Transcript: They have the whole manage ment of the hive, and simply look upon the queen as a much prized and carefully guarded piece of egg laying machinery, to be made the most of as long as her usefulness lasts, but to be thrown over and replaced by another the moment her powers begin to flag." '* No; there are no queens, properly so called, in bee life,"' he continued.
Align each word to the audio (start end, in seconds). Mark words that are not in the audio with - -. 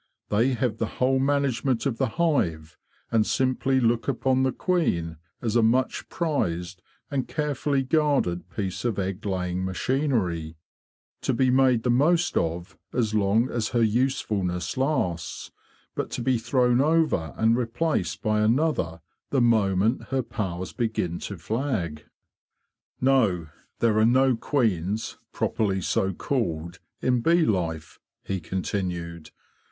They 0.29 0.53
have 0.55 0.79
the 0.79 0.87
whole 0.97 1.19
manage 1.19 1.63
ment 1.63 1.85
of 1.85 1.99
the 1.99 2.07
hive, 2.17 2.75
and 3.11 3.23
simply 3.23 3.79
look 3.79 4.07
upon 4.07 4.41
the 4.41 4.51
queen 4.51 5.17
as 5.43 5.55
a 5.55 5.61
much 5.61 6.09
prized 6.09 6.81
and 7.11 7.27
carefully 7.27 7.83
guarded 7.83 8.49
piece 8.49 8.83
of 8.83 8.97
egg 8.97 9.23
laying 9.27 9.63
machinery, 9.63 10.57
to 11.21 11.35
be 11.35 11.51
made 11.51 11.83
the 11.83 11.91
most 11.91 12.35
of 12.35 12.79
as 12.91 13.13
long 13.13 13.51
as 13.51 13.67
her 13.77 13.83
usefulness 13.83 14.75
lasts, 14.75 15.51
but 15.93 16.09
to 16.09 16.23
be 16.23 16.39
thrown 16.39 16.81
over 16.81 17.35
and 17.37 17.55
replaced 17.55 18.23
by 18.23 18.41
another 18.41 19.01
the 19.29 19.39
moment 19.39 20.05
her 20.05 20.23
powers 20.23 20.73
begin 20.73 21.19
to 21.19 21.37
flag." 21.37 22.05
'* 22.55 22.85
No; 22.99 23.49
there 23.77 23.99
are 23.99 24.05
no 24.07 24.35
queens, 24.35 25.19
properly 25.31 25.79
so 25.79 26.11
called, 26.11 26.79
in 27.03 27.21
bee 27.21 27.45
life,"' 27.45 27.99
he 28.23 28.39
continued. 28.39 29.29